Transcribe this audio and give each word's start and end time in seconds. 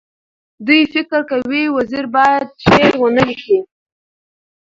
دوی 0.65 0.81
فکر 0.93 1.21
کوي 1.29 1.63
وزیر 1.77 2.05
باید 2.15 2.47
شعر 2.63 2.91
ونه 3.01 3.23
لیکي. 3.29 3.59